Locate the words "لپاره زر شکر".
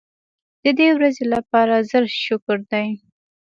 1.33-2.57